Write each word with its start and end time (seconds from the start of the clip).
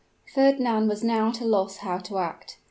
Fernand 0.33 0.89
was 0.89 1.03
now 1.03 1.29
at 1.29 1.41
a 1.41 1.45
loss 1.45 1.77
how 1.77 1.99
to 1.99 2.17
act. 2.17 2.57